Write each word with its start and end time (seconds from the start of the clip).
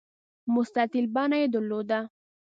مستطیل 0.53 1.05
بڼه 1.15 1.37
یې 1.41 1.47
درلوده. 1.53 1.99